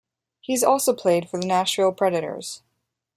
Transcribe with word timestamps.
He 0.39 0.53
has 0.53 0.63
also 0.63 0.95
played 0.95 1.29
for 1.29 1.39
the 1.39 1.45
Nashville 1.45 1.91
Predators. 1.91 2.63